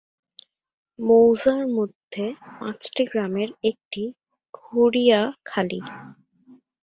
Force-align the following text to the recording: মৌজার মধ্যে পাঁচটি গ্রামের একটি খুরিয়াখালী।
মৌজার 0.99 1.63
মধ্যে 1.77 2.25
পাঁচটি 2.57 3.03
গ্রামের 3.05 3.49
একটি 3.63 4.03
খুরিয়াখালী। 4.53 5.81